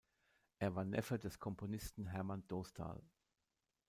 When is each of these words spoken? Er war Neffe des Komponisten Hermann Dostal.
Er 0.57 0.73
war 0.73 0.83
Neffe 0.83 1.19
des 1.19 1.37
Komponisten 1.37 2.07
Hermann 2.07 2.43
Dostal. 2.47 3.03